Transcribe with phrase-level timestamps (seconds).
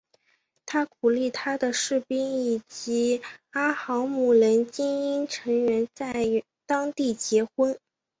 [0.65, 6.11] 他鼓励他的士兵以及阿豪姆人精英成员在
[6.65, 7.77] 当地结婚。